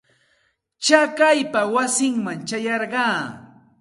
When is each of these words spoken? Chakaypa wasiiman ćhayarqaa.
Chakaypa 0.85 1.61
wasiiman 1.73 2.39
ćhayarqaa. 2.47 3.19